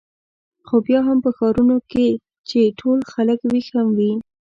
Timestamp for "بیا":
0.87-0.99